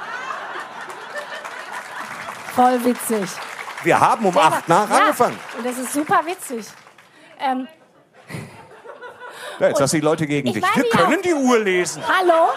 [2.55, 3.29] Voll witzig.
[3.88, 5.39] Wir haben um 8 nach ja, angefangen.
[5.58, 6.65] Und das ist super witzig.
[7.39, 7.67] Ähm,
[9.60, 10.63] Ja, jetzt hast du die Leute gegen Ich dich.
[10.76, 12.04] Wir können die Uhr lesen.
[12.08, 12.50] Hallo?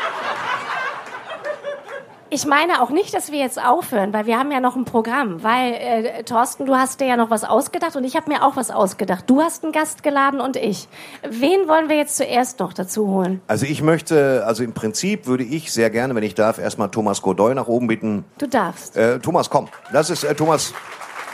[2.32, 5.42] Ich meine auch nicht, dass wir jetzt aufhören, weil wir haben ja noch ein Programm.
[5.42, 8.54] Weil, äh, Thorsten, du hast dir ja noch was ausgedacht und ich habe mir auch
[8.54, 9.24] was ausgedacht.
[9.28, 10.88] Du hast einen Gast geladen und ich.
[11.28, 13.40] Wen wollen wir jetzt zuerst noch dazu holen?
[13.48, 17.20] Also ich möchte, also im Prinzip würde ich sehr gerne, wenn ich darf, erstmal Thomas
[17.20, 18.24] Godoy nach oben bitten.
[18.38, 18.96] Du darfst.
[18.96, 19.68] Äh, Thomas, komm.
[19.92, 20.72] Das ist äh, Thomas.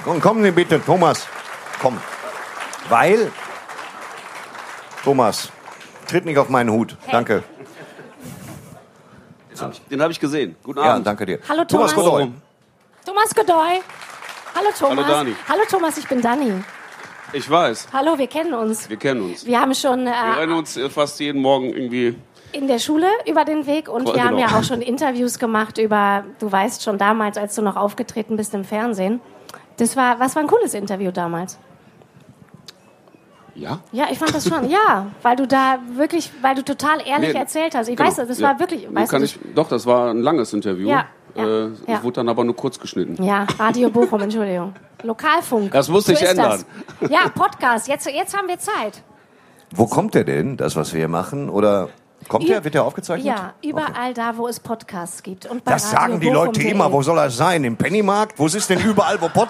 [0.07, 1.27] Komm, komm denn bitte, Thomas.
[1.83, 1.99] Komm.
[2.89, 3.33] Weil.
[5.03, 5.51] Thomas,
[6.07, 6.97] tritt nicht auf meinen Hut.
[7.11, 7.43] Danke.
[9.51, 10.55] Den habe ich, hab ich gesehen.
[10.63, 11.07] Guten Ja, Abend.
[11.09, 11.41] danke dir.
[11.49, 11.93] Hallo, Thomas.
[11.93, 12.31] Godoy.
[13.05, 13.81] Thomas Godoy.
[14.55, 14.97] Hallo Thomas.
[15.05, 15.35] Hallo, Dani.
[15.49, 16.53] Hallo Thomas, ich bin Dani.
[17.33, 18.89] Ich weiß, Hallo, wir kennen uns.
[18.89, 19.45] wir kennen uns.
[19.45, 22.17] Wir haben schon Wir äh, rennen uns äh, fast jeden Morgen irgendwie.
[22.53, 24.25] in der Schule über den Weg und wir Genau.
[24.25, 28.37] haben ja auch schon Interviews gemacht über, du weißt schon damals, als du noch aufgetreten
[28.37, 29.21] bist im Fernsehen.
[29.77, 31.59] Das war, was war ein cooles Interview damals.
[33.55, 33.81] Ja?
[33.93, 37.39] Ja, ich fand das schon, ja, weil du da wirklich, weil du total ehrlich Nee,
[37.39, 37.89] erzählt hast.
[37.89, 38.49] Ich genau, weiß, das ja.
[38.49, 40.89] war wirklich, weißt kann du, ich, doch, das war ein langes Interview.
[40.89, 42.03] Ja, ja, äh, ja.
[42.03, 43.23] Wurde dann aber nur kurz geschnitten.
[43.23, 44.75] ja, Radio Bochum, Entschuldigung.
[45.03, 45.73] Lokalfunk.
[45.73, 46.65] Das musste so ich ist ändern.
[47.01, 47.11] Das.
[47.11, 49.03] Ja, Podcast, jetzt, jetzt haben wir Zeit.
[49.75, 51.49] Wo kommt der denn, das, was wir hier machen?
[51.49, 51.89] Oder
[52.29, 52.63] kommt der?
[52.65, 53.27] Wird der aufgezeichnet?
[53.27, 55.47] Ja, überall da, wo es Podcasts gibt.
[55.47, 56.91] Und bei Das Radio sagen die Leute immer.
[56.93, 57.65] Wo soll das sein?
[57.65, 58.39] Im Pennymarkt?
[58.39, 59.49] Wo ist denn überall, wo Pod...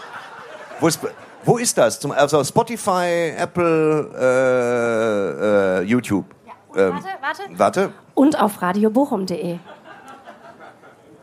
[0.80, 1.00] Wo ist,
[1.44, 1.98] wo ist das?
[2.00, 6.24] Zum, also Spotify, Apple, äh, äh, YouTube.
[6.68, 7.42] Und Ähm, warte, warte.
[7.58, 7.92] Warte.
[8.14, 9.58] Und auf radiobochum.de.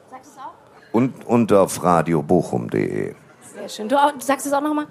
[0.10, 0.54] Sagst du es auch?
[0.94, 3.13] Und, und auf radiobochum.de.
[3.54, 3.89] Sehr schön.
[3.89, 4.88] Du, auch, sagst es auch nochmal?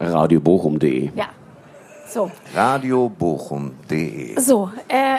[0.00, 1.10] Radiobochum.de.
[1.14, 1.26] Ja.
[2.08, 4.38] So, radiobochum.de.
[4.38, 4.70] so.
[4.88, 5.18] Äh,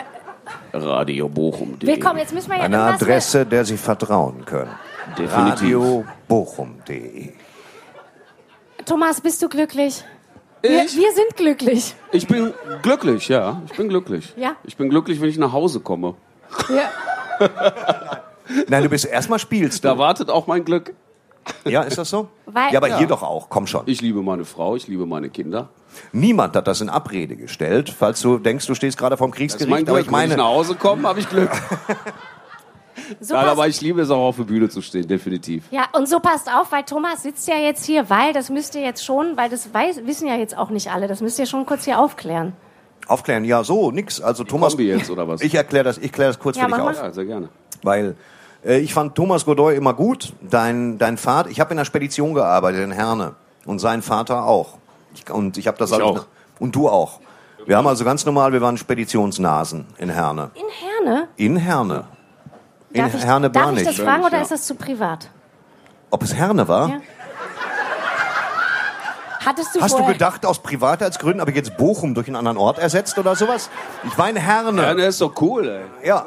[0.84, 1.86] Radiobochum.de.
[1.88, 2.18] willkommen.
[2.18, 4.70] Jetzt müssen wir ja Eine Adresse, der Sie vertrauen können.
[5.18, 5.76] Definitiv.
[5.76, 7.32] radiobochum.de.
[8.84, 10.04] Thomas, bist du glücklich?
[10.62, 11.94] Wir, wir sind glücklich.
[12.12, 13.62] Ich bin glücklich, ja.
[13.66, 14.34] Ich bin glücklich.
[14.36, 14.56] Ja?
[14.64, 16.14] Ich bin glücklich, wenn ich nach Hause komme.
[16.68, 16.90] Ja.
[18.68, 19.88] Nein, du bist erstmal spielst du.
[19.88, 20.94] Da wartet auch mein Glück.
[21.64, 22.28] Ja, ist das so?
[22.46, 22.98] Weil- ja, aber Ja.
[22.98, 23.48] hier doch auch.
[23.48, 23.82] Komm schon.
[23.86, 25.68] Ich liebe meine Frau, ich liebe meine Kinder.
[26.12, 29.70] Niemand hat das in Abrede gestellt, falls du denkst, du stehst gerade ist Kriegsgericht.
[29.70, 29.88] mein Glück.
[29.90, 31.50] aber ich wenn ich meine, nach Hause komme, habe ich Glück.
[33.20, 35.64] So Nein, aber ich liebe es auch auf der Bühne zu stehen, definitiv.
[35.70, 38.80] ja, und so passt auf, weil Thomas sitzt ja jetzt hier, weil, das müsst ihr
[38.80, 41.66] jetzt schon, weil das weiß, wissen ja jetzt auch nicht alle, das müsst ihr schon
[41.66, 42.54] kurz hier aufklären.
[43.06, 44.20] aufklären, ja, so, nix.
[44.20, 45.40] Also Thomas, Kombi jetzt, oder was?
[45.42, 46.96] ich erkläre das, ich kläre das kurz Ja, für dich auf.
[46.96, 47.48] Ja, sehr gerne.
[47.82, 48.14] Weil äh,
[48.74, 50.32] ich fand Thomas Godoy immer gut.
[50.40, 54.78] Dein, dein Vater, ich habe in der Spedition gearbeitet in Herne und sein Vater auch.
[55.14, 56.26] Ich, und ich habe das Ich also- auch.
[56.58, 57.20] Und du auch.
[57.66, 60.50] Wir haben also ganz normal, wir waren Speditionsnasen in Herne.
[60.54, 61.28] In Herne?
[61.36, 62.04] In Herne.
[62.92, 64.42] In Darf ich, Herne darf ich das fragen oder ja.
[64.42, 65.28] ist das zu privat?
[66.10, 66.88] Ob es Herne war?
[66.88, 67.00] Ja.
[69.44, 72.78] Hattest du Hast du gedacht, aus Privatheitsgründen habe ich jetzt Bochum durch einen anderen Ort
[72.78, 73.70] ersetzt oder sowas?
[74.04, 74.82] Ich war in Herne.
[74.82, 76.08] Herne ist doch cool, ey.
[76.08, 76.26] Ja,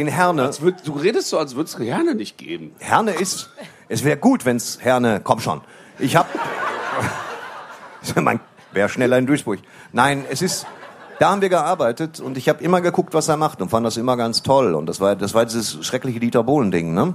[0.00, 0.50] in Herne.
[0.50, 2.74] Würd- Du redest so, als würde es Herne nicht geben.
[2.78, 3.50] Herne ist,
[3.88, 5.60] es wäre gut, wenn's Herne, komm schon.
[5.98, 6.26] Ich hab,
[8.16, 8.40] man
[8.72, 9.58] wäre schneller in Duisburg.
[9.92, 10.66] Nein, es ist,
[11.18, 13.96] da haben wir gearbeitet und ich habe immer geguckt, was er macht und fand das
[13.96, 14.74] immer ganz toll.
[14.74, 17.14] Und das war, das war dieses schreckliche Dieter Bohlen-Ding, ne?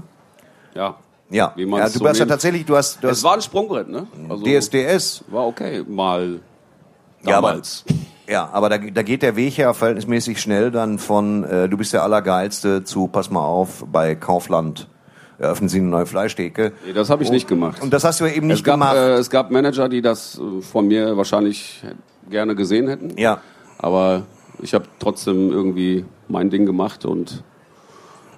[0.74, 0.96] Ja.
[1.32, 3.42] Ja, Wie ja du so hast ja tatsächlich, du hast, du Es hast war ein
[3.42, 4.06] Sprungbrett, ne?
[4.30, 5.24] Also, DSDS.
[5.28, 6.40] War okay, mal
[7.24, 7.84] Ja, aber- damals.
[8.28, 11.94] Ja, aber da, da geht der Weg ja verhältnismäßig schnell dann von, äh, du bist
[11.94, 14.88] der Allergeilste zu, pass mal auf, bei Kaufland
[15.38, 16.72] eröffnen Sie eine neue Fleischtheke.
[16.88, 17.82] Nee, das habe ich nicht gemacht.
[17.82, 18.96] Und das hast du ja eben nicht es, gab, gemacht.
[18.96, 21.84] äh, es gab Manager, die das äh, von mir wahrscheinlich
[22.30, 23.18] gerne gesehen hätten.
[23.18, 23.40] ja.
[23.78, 24.24] Aber
[24.62, 27.44] ich habe trotzdem irgendwie mein Ding gemacht und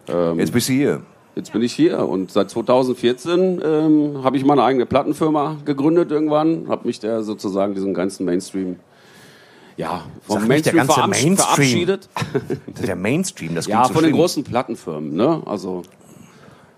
[0.10, 1.02] ähm, Jetzt bist du hier.
[1.36, 2.00] jetzt bin ich hier.
[2.10, 7.76] Und seit 2014 ähm, habe ich meine eigene Plattenfirma gegründet irgendwann, habe mich der sozusagen
[7.76, 8.78] diesen ganzen Mainstream
[9.78, 11.38] ja, vom Sag nicht der Mainstream, ganze Mainstream.
[11.38, 12.10] verabschiedet.
[12.88, 14.20] Der Mainstream, das Ja, so von den schlimm.
[14.22, 15.16] großen Plattenfirmen.
[15.16, 15.42] Ne?
[15.46, 15.84] Also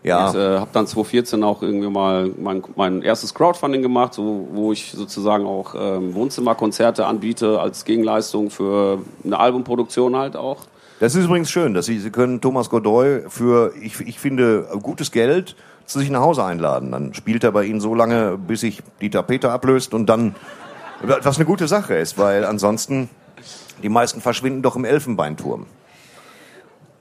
[0.04, 4.48] Ja, Ich äh, habe dann 2014 auch irgendwie mal mein, mein erstes Crowdfunding gemacht, so,
[4.52, 10.66] wo ich sozusagen auch ähm, Wohnzimmerkonzerte anbiete als Gegenleistung für eine Albumproduktion halt auch.
[11.00, 15.12] das ist übrigens schön, dass Sie, Sie können Thomas Godoy für, ich, ich finde, gutes
[15.12, 16.92] Geld zu sich nach Hause einladen.
[16.92, 20.36] Dann spielt er bei Ihnen so lange, bis sich Dieter Peter ablöst und dann,
[21.02, 23.10] was eine gute Sache ist, weil ansonsten
[23.82, 25.66] die meisten verschwinden doch im Elfenbeinturm.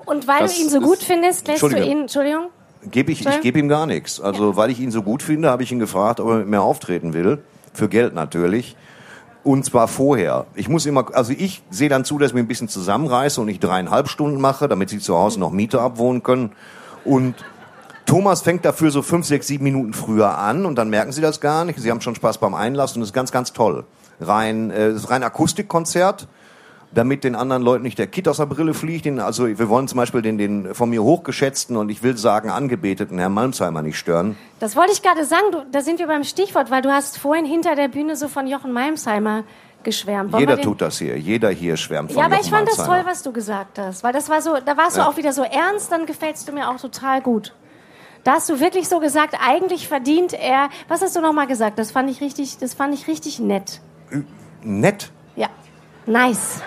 [0.06, 2.50] und weil Das du ihn so gut findest, lässt du ihn, Entschuldigung,
[2.90, 4.20] Gebe ich, ich gebe ihm gar nichts.
[4.20, 6.62] Also, weil ich ihn so gut finde, habe ich ihn gefragt, ob er mit mir
[6.62, 7.42] auftreten will.
[7.72, 8.76] Für Geld natürlich.
[9.42, 10.46] Und zwar vorher.
[10.54, 13.48] Ich muss immer, also ich sehe dann zu, dass ich mich ein bisschen zusammenreiße und
[13.48, 16.52] ich dreieinhalb Stunden mache, damit sie zu Hause noch Miete abwohnen können.
[17.04, 17.34] Und
[18.08, 21.40] Thomas fängt dafür so fünf, sechs, sieben Minuten früher an und dann merken sie das
[21.40, 21.78] gar nicht.
[21.78, 23.84] Sie haben schon Spaß beim Einlass und das ist ganz, ganz toll.
[24.18, 26.26] Rein, äh, das ist rein Akustikkonzert
[26.92, 29.04] damit den anderen Leuten nicht der Kit aus der Brille fliegt.
[29.04, 32.50] Den, also wir wollen zum Beispiel den, den von mir hochgeschätzten und ich will sagen
[32.50, 34.36] angebeteten Herrn Malmsheimer nicht stören.
[34.60, 37.44] das wollte ich gerade sagen, du, da sind wir beim Stichwort, weil du hast vorhin
[37.44, 39.44] hinter der Bühne so von Jochen Malmsheimer
[39.82, 40.32] geschwärmt.
[40.32, 41.18] Wollen Jeder tut das hier.
[41.18, 43.02] Jeder hier schwärmt von Ja, aber Jochen ich fand das Malmsheimer.
[43.02, 45.08] toll, was du gesagt hast, weil das war so, da warst du Ja.
[45.08, 47.54] auch wieder so ernst, dann gefällst du mir auch total gut.
[48.24, 51.78] Da hast du wirklich so gesagt, eigentlich verdient er, was hast du noch mal gesagt?
[51.78, 53.80] Das fand ich richtig, das fand ich richtig nett.
[54.62, 55.10] Nett.
[55.36, 55.48] Ja.
[56.06, 56.60] Nice.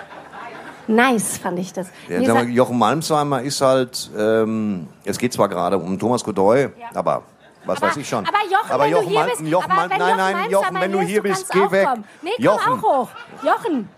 [0.88, 1.88] Nice fand ich das.
[2.08, 7.22] Ja, mal, Jochen Malmsheimer ist halt, ähm, es geht zwar gerade um Thomas Godoy, aber
[7.64, 8.26] was aber, weiß ich schon.
[8.26, 10.80] Aber Jochen, wenn du hier Mal- bist, Jochen aber Mal- wenn nein, Jochen nein, Jochen,
[10.80, 11.88] wenn du hier bist, geh weg.
[12.22, 12.72] Nee, komm Jochen.
[12.72, 13.08] auch hoch.
[13.44, 13.88] Jochen,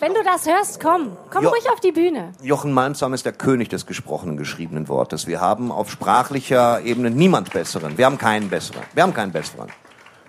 [0.00, 1.16] wenn du das hörst, komm.
[1.30, 2.32] Komm Jo- ruhig auf die Bühne.
[2.42, 5.26] Jochen Malmsheimer ist der König des gesprochenen, geschriebenen Wortes.
[5.26, 7.96] Wir haben auf sprachlicher Ebene niemand besseren.
[7.98, 8.82] Wir haben keinen besseren.
[8.94, 9.68] Wir haben keinen besseren.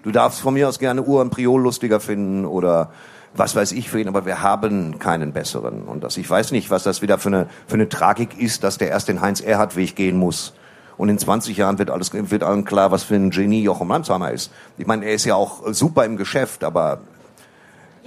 [0.04, 2.92] Du darfst von mir aus gerne und Priol lustiger finden oder
[3.34, 5.84] was weiß ich für ihn, aber wir haben keinen besseren.
[5.84, 8.78] Und das, ich weiß nicht, was das wieder für eine, für eine Tragik ist, dass
[8.78, 10.54] der erst den Heinz-Erhard-Weg gehen muss.
[10.98, 14.32] Und in 20 Jahren wird alles, wird allen klar, was für ein Genie Jochen Malmsheimer
[14.32, 14.52] ist.
[14.78, 17.00] Ich meine, er ist ja auch super im Geschäft, aber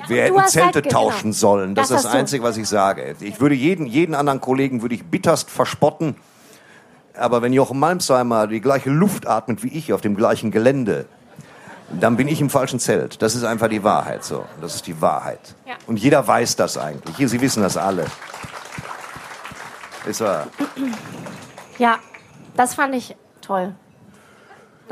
[0.09, 1.11] wir hätten hast Zelte halt- genau.
[1.11, 1.75] tauschen sollen.
[1.75, 2.13] Das, Das ist das.
[2.15, 3.15] Einzige, was ich sage.
[3.21, 6.17] Ich würde jeden, jeden anderen Kollegen würde ich bitterst verspotten.
[7.17, 11.07] Aber wenn Jochen Malmsheimer die gleiche Luft atmet wie ich auf dem gleichen Gelände,
[12.01, 13.23] dann bin ich im falschen Zelt.
[13.23, 14.45] Das ist einfach die Wahrheit so.
[14.61, 15.55] Das ist die Wahrheit.
[15.67, 15.75] Ja.
[15.87, 17.17] Und jeder weiß das eigentlich.
[17.17, 18.07] Hier, Sie wissen das alle.
[20.07, 20.49] Ist wahr.
[21.79, 21.99] Ja,
[22.57, 23.75] das fand ich toll.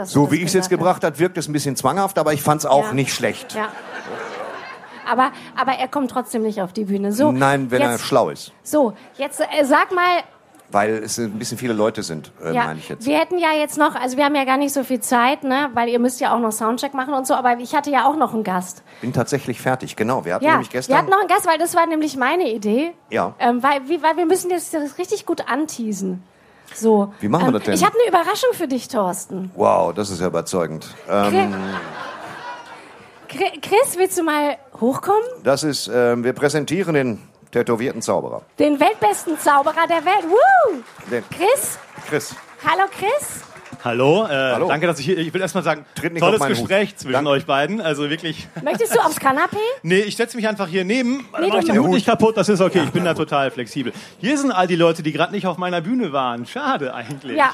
[0.05, 2.61] So wie ich es jetzt gebracht hat, wirkt es ein bisschen zwanghaft, aber ich fand
[2.61, 2.93] es auch Ja.
[2.95, 3.55] nicht schlecht.
[3.55, 3.69] Ja.
[5.11, 7.13] Aber, aber er kommt trotzdem nicht auf die Bühne.
[7.13, 8.53] So, Nein, wenn er jetzt, schlau ist.
[8.63, 10.19] So, jetzt äh, sag mal,
[10.71, 13.05] Weil es ein bisschen viele Leute sind, äh, ja, meine ich jetzt.
[13.07, 15.69] wir hätten ja jetzt noch, also wir haben ja gar nicht so viel Zeit, ne,
[15.75, 18.17] weil ihr müsst ja auch noch Soundcheck machen und so, aber ich hatte ja auch
[18.17, 18.83] noch einen Gast.
[19.03, 20.25] Bin tatsächlich fertig, genau.
[20.25, 20.95] Wir hatten Ja, nämlich gestern.
[20.95, 22.93] wir hatten noch einen Gast, weil das war nämlich meine Idee.
[23.11, 23.35] Ja.
[23.39, 26.23] Ähm, weil, wie, weil wir müssen jetzt das richtig gut anteasen.
[26.75, 27.13] So.
[27.21, 27.75] Wie machen wir ähm, das denn?
[27.75, 29.51] Ich habe eine Überraschung für dich, Thorsten.
[29.57, 30.87] wow, das ist ja überzeugend.
[31.07, 31.55] Ähm, Chri-
[33.33, 35.23] Chris, willst du mal hochkommen?
[35.43, 37.19] das ist, ähm, wir präsentieren den
[37.51, 38.43] tätowierten Zauberer.
[38.59, 40.25] Den weltbesten Zauberer der Welt.
[40.29, 40.83] Woo!
[41.11, 41.79] Den Chris?
[42.09, 42.35] Chris.
[42.67, 43.43] Hallo Chris.
[43.85, 44.69] Hallo, äh, Hallo.
[44.69, 45.19] danke, dass ich hier.
[45.19, 46.99] Ich will erstmal sagen, Tritt nicht tolles Gespräch Hut.
[47.01, 47.31] zwischen Danke.
[47.31, 47.81] euch beiden.
[47.81, 48.47] Also wirklich.
[48.63, 49.57] Möchtest du aufs Kanapee?
[49.83, 51.17] Nee, ich setze mich einfach hier neben.
[51.41, 52.83] Nee, mach ich du- den Hut nicht kaputt, das ist okay.
[52.85, 53.93] Ich bin da total flexibel.
[54.21, 56.47] Hier sind all die Leute, die gerade nicht auf meiner Bühne waren.
[56.47, 57.37] Schade eigentlich.
[57.37, 57.51] Ja,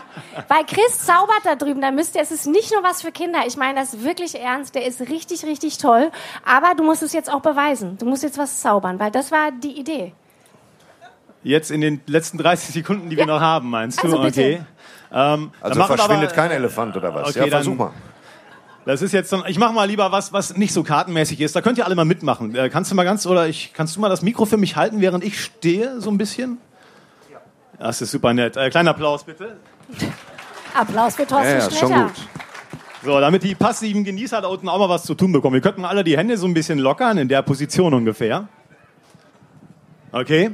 [0.48, 1.80] weil Chris zaubert da drüben.
[1.80, 3.40] Da müsst ihr, es ist nicht nur was für Kinder.
[3.46, 4.74] Ich meine das wirklich ernst.
[4.74, 6.10] Der ist richtig, richtig toll.
[6.44, 7.96] Aber du musst es jetzt auch beweisen.
[7.98, 10.12] Du musst jetzt was zaubern, weil das war die Idee.
[11.42, 13.34] Jetzt in den letzten 30 Sekunden, die wir Ja.
[13.34, 14.06] noch haben, meinst du?
[14.06, 14.40] Also bitte.
[14.40, 14.60] Okay.
[15.12, 17.28] Ähm, Also wir verschwindet aber- kein Elefant oder was?
[17.30, 17.92] okay, ja, dann- versuch mal.
[18.84, 21.54] Das ist jetzt, so- ich mache mal lieber was, was nicht so kartenmäßig ist.
[21.54, 22.54] Da könnt ihr alle mal mitmachen.
[22.54, 25.00] Äh, kannst du mal ganz, oder ich, kannst du mal das Mikro für mich halten,
[25.00, 26.58] während ich stehe, so ein bisschen?
[27.78, 28.56] Das ist super nett.
[28.56, 29.56] Äh, kleiner Applaus bitte.
[30.74, 32.12] Applaus für Thorsten Ja, ja, schon gut.
[33.04, 35.54] So, damit die passiven Genießer da unten auch mal was zu tun bekommen.
[35.54, 38.48] Wir könnten alle die Hände so ein bisschen lockern, in der Position ungefähr.
[40.12, 40.50] Okay.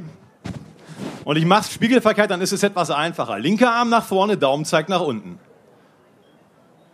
[1.25, 3.39] Und ich mache spiegelverkehrt, dann ist es etwas einfacher.
[3.39, 5.39] Linker Arm nach vorne, Daumen zeigt nach unten.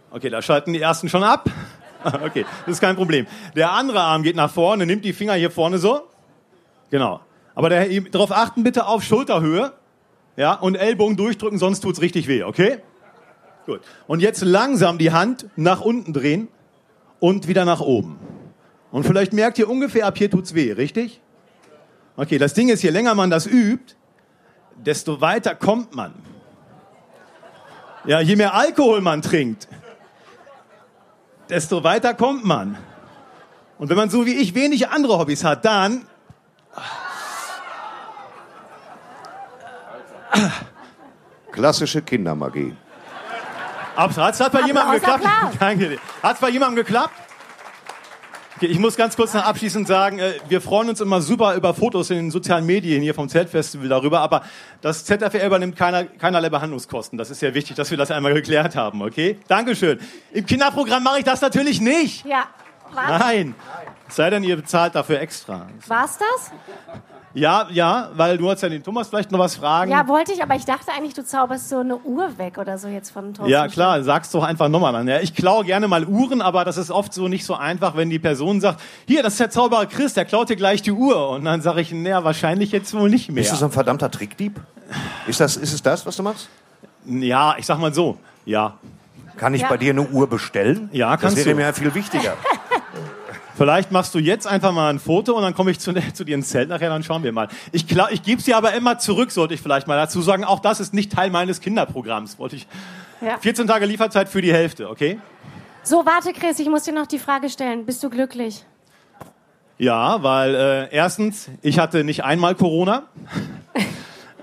[0.10, 1.48] Okay, da schalten die ersten schon ab.
[2.04, 3.28] Okay, das ist kein Problem.
[3.56, 6.08] Der andere Arm geht nach vorne, nimmt die Finger hier vorne so.
[6.89, 7.20] Genau.
[7.54, 9.74] Aber darauf achten bitte auf Schulterhöhe.
[10.36, 12.80] Ja, und Ellbogen durchdrücken, sonst tut's richtig weh, okay?
[13.67, 13.82] Gut.
[14.08, 16.48] Und jetzt langsam die Hand nach unten drehen
[17.20, 18.17] und wieder nach oben.
[18.91, 21.22] Und vielleicht merkt ihr ungefähr, ab hier tut's weh, richtig?
[22.15, 23.96] Okay, das Ding ist, je länger man das übt,
[24.75, 26.13] desto weiter kommt man.
[28.05, 29.67] Ja, je mehr Alkohol man trinkt,
[31.49, 32.77] desto weiter kommt man.
[33.77, 36.05] Und wenn man so wie ich wenig andere Hobbys hat, dann
[41.51, 42.75] Klassische Kindermagie.
[43.95, 45.25] Hat es bei jemandem geklappt?
[45.60, 45.99] Danke.
[46.23, 47.13] Hat es bei jemandem geklappt?
[48.62, 51.74] Okay, ich muss ganz kurz noch abschließend sagen, äh, wir freuen uns immer super über
[51.74, 54.43] Fotos in den sozialen Medien hier vom Zeltfestival darüber, aber
[54.82, 57.17] das ZFR übernimmt keiner, keinerlei Behandlungskosten.
[57.17, 59.39] Das ist sehr wichtig, dass wir das einmal geklärt haben, okay?
[59.47, 60.00] Dankeschön.
[60.32, 62.24] Im Kinderprogramm mache ich das natürlich nicht.
[62.24, 62.43] Ja.
[62.93, 63.56] War, Nein.
[64.08, 65.67] Es sei denn, ihr bezahlt dafür extra.
[65.88, 66.52] war's das?
[67.34, 69.89] Ja, ja, weil du hast ja den Thomas vielleicht noch was fragen.
[69.89, 72.89] Ja, wollte ich, aber ich dachte eigentlich, du zauberst so eine Uhr weg oder so
[72.89, 73.50] jetzt von Thorsten.
[73.52, 75.08] Ja, klar, sag's doch einfach nochmal an.
[75.08, 78.10] Ja, ich klaue gerne mal Uhren, aber das ist oft so nicht so einfach, wenn
[78.10, 81.30] die Person sagt, hier, das ist der Zauberer Chris, der klaut dir gleich die Uhr.
[81.30, 83.41] Und dann sage ich, naja, wahrscheinlich jetzt wohl nicht mehr.
[83.44, 84.60] Bist du so ein verdammter Trickdieb?
[85.26, 86.50] Ist, das, ist es das, was du machst?
[87.06, 88.74] Ja, ich sag mal so, ja.
[89.38, 89.70] Kann ich Ja.
[89.70, 90.89] bei dir eine Uhr bestellen?
[90.91, 91.62] Ja, kannst Das wäre du.
[91.62, 92.34] mir ja viel wichtiger.
[93.62, 96.34] Vielleicht machst du jetzt einfach mal ein Foto und dann komme ich zu, zu dir
[96.34, 97.47] ins Zelt nachher, dann schauen wir mal.
[97.71, 100.43] Ich, klau- ich gebe sie aber immer zurück, sollte ich vielleicht mal dazu sagen.
[100.45, 102.39] Auch das ist nicht Teil meines Kinderprogramms.
[102.39, 102.65] Wollte ich.
[103.21, 103.38] Ja.
[103.38, 105.19] 14 Tage Lieferzeit für die Hälfte, okay?
[105.84, 107.86] So, warte, Chris, ich muss dir noch die Frage stellen.
[107.86, 108.65] Bist du glücklich?
[109.78, 113.04] Ja, weil äh, erstens, ich hatte nicht einmal Corona.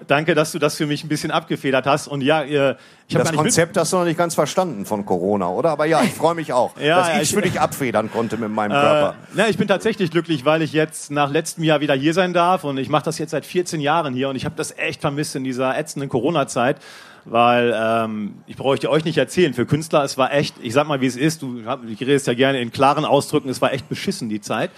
[0.09, 2.09] Danke, dass du das für mich ein bisschen abgefedert hast.
[2.09, 2.75] Und ja, äh,
[3.07, 5.71] ich habe Das Konzept hast du noch nicht ganz verstanden von Corona, oder?
[5.71, 8.51] Aber ja, ich freue mich auch, Ja, dass ja, ich für dich abfedern konnte mit
[8.51, 9.15] meinem Äh, Körper.
[9.35, 12.65] na, ich bin tatsächlich glücklich, weil ich jetzt nach letztem Jahr wieder hier sein darf
[12.65, 15.37] und ich mache das jetzt seit 14 Jahren hier und ich habe das echt vermisst
[15.37, 16.79] in dieser ätzenden Corona-Zeit,
[17.27, 19.53] weil ähm, ich brauche dir euch nicht erzählen.
[19.53, 21.43] Für Künstler, es war echt, ich sag mal, wie es ist.
[21.43, 23.51] Du ich redest ja gerne in klaren Ausdrücken.
[23.51, 24.71] Es war echt beschissen die Zeit.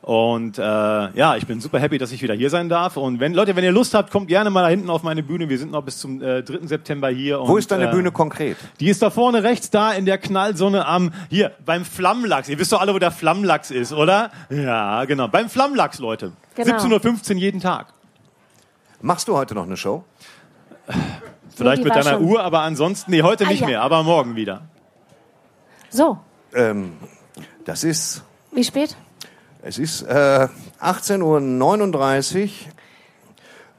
[0.00, 2.96] Und äh, ja, ich bin super happy, dass ich wieder hier sein darf.
[2.96, 5.48] Und wenn Leute, wenn ihr Lust habt, kommt gerne mal da hinten auf meine Bühne.
[5.48, 6.66] Wir sind noch bis zum äh, 3.
[6.66, 7.40] September hier.
[7.40, 8.56] Wo und, ist deine äh, Bühne konkret?
[8.80, 12.48] Die ist da vorne rechts, da in der Knallsonne am, hier, beim Flammlachs.
[12.48, 14.30] Ihr wisst doch alle, wo der Flammlachs ist, oder?
[14.50, 15.28] Ja, genau.
[15.28, 16.32] Beim Flammlachs, Leute.
[16.54, 16.76] Genau.
[16.76, 17.88] 17.15 Uhr jeden Tag.
[19.02, 20.04] Machst du heute noch eine Show?
[21.54, 22.24] Vielleicht die mit deiner schon.
[22.24, 23.66] Uhr, aber ansonsten, nee, heute Ah, nicht ja.
[23.66, 24.62] mehr, aber morgen wieder.
[25.90, 26.18] So,
[26.54, 26.92] Ähm,
[27.64, 28.96] das ist, wie spät?
[29.62, 30.48] Es ist äh,
[30.80, 32.50] 18.39 Uhr.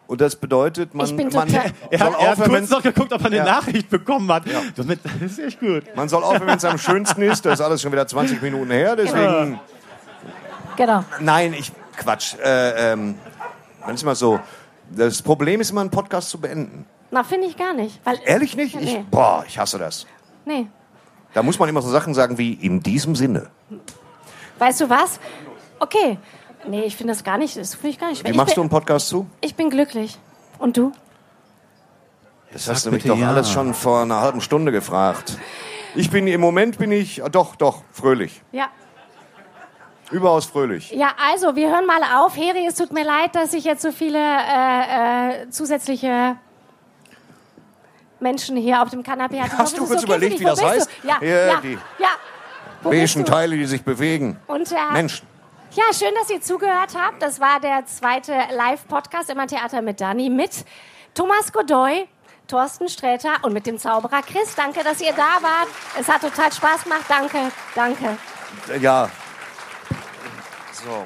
[0.08, 2.70] Und das bedeutet, man, Ich bin man, total- Er soll hat, er hat aufhören, kurz
[2.72, 3.44] noch geguckt, ob er eine Ja.
[3.46, 4.44] Nachricht bekommen hat.
[4.76, 5.84] Das, mit, das ist echt gut.
[5.96, 7.46] man soll aufhören, wenn es am schönsten ist.
[7.46, 8.96] Das ist alles schon wieder 20 Minuten her.
[8.96, 9.60] Deswegen,
[10.78, 11.04] Genau.
[11.20, 12.36] nein, ich, Quatsch.
[12.44, 13.16] Äh, ähm,
[13.86, 14.40] man ist immer so,
[14.90, 16.86] das Problem ist immer, einen Podcast zu beenden.
[17.12, 18.00] Na, finde ich gar nicht.
[18.04, 18.76] Weil, Ehrlich nicht?
[18.76, 19.06] Ich, Nee.
[19.12, 20.08] boah, ich hasse das.
[20.46, 20.68] Nee.
[21.36, 23.50] Da muss man immer so Sachen sagen wie, in diesem Sinne.
[24.58, 25.20] Weißt du was?
[25.80, 26.18] Okay.
[26.68, 28.34] Nee, ich finde das gar nicht, das finde ich gar nicht schwer.
[28.34, 29.28] Wie machst ich du bin, einen Podcast zu?
[29.42, 30.18] Ich bin glücklich.
[30.58, 30.92] Und du?
[32.52, 33.30] Das hast du Sag mich doch ja.
[33.30, 35.38] alles schon vor einer halben Stunde gefragt.
[35.96, 38.42] Ich bin, im Moment bin ich, ah, doch, doch, fröhlich.
[38.52, 38.70] Ja.
[40.12, 40.92] Überaus fröhlich.
[40.92, 42.36] Ja, also, wir hören mal auf.
[42.36, 46.36] Heri, es tut mir leid, dass ich jetzt so viele äh, äh, zusätzliche
[48.20, 49.58] Menschen hier auf dem Kanapee hatte.
[49.58, 50.90] Hast hoffe, du kurz okay überlegt, wie das heißt?
[51.04, 51.08] Du?
[51.08, 52.10] Ja, Ja, ja, die ja.
[52.82, 53.24] Wo?
[53.24, 54.40] Teile, die sich bewegen.
[54.48, 55.29] Und, äh, Menschen.
[55.74, 57.22] Ja, schön, dass ihr zugehört habt.
[57.22, 60.66] Das war der zweite Live-Podcast immer Theater mit Dani mit
[61.14, 62.08] Thomas Godoy,
[62.48, 64.56] Thorsten Sträter und mit dem Zauberer Chris.
[64.56, 65.68] Danke, dass ihr da wart.
[66.00, 67.06] Es hat total Spaß gemacht.
[67.08, 68.18] Danke, danke.
[68.82, 69.12] Ja.
[70.72, 71.06] So.